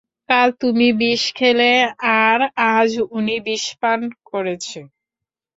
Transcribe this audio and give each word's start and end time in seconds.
কাল 0.29 0.49
তুমি 0.61 0.87
বিষ 0.99 1.23
খেলে 1.37 1.71
আর 2.21 2.39
আজ 2.73 2.91
উনি 3.17 3.35
বিষপান 3.47 3.99
করেছে। 4.29 4.79